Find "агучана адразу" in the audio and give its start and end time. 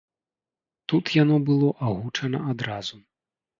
1.89-2.95